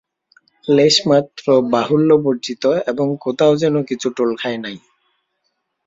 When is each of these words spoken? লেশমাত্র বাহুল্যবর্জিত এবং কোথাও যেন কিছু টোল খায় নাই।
লেশমাত্র 0.67 1.45
বাহুল্যবর্জিত 1.73 2.63
এবং 2.87 3.07
কোথাও 3.21 3.53
যেন 3.55 3.75
কিছু 3.83 4.07
টোল 4.17 4.31
খায় 4.37 4.59
নাই। 4.63 4.77